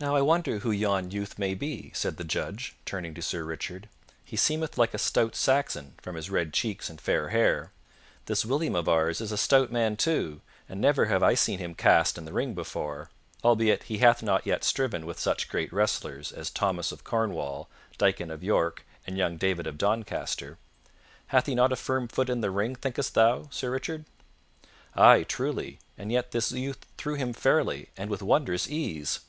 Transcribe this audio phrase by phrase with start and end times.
[0.00, 3.88] "Now, I wonder who yon youth may be," said the judge, turning to Sir Richard,
[4.24, 7.70] "he seemeth like a stout Saxon from his red cheeks and fair hair.
[8.26, 11.76] This William of ours is a stout man, too, and never have I seen him
[11.76, 13.10] cast in the ring before,
[13.44, 18.32] albeit he hath not yet striven with such great wrestlers as Thomas of Cornwall, Diccon
[18.32, 20.58] of York, and young David of Doncaster.
[21.28, 24.04] Hath he not a firm foot in the ring, thinkest thou, Sir Richard?"
[24.96, 29.20] "Ay, truly, and yet this youth threw him fairly, and with wondrous ease.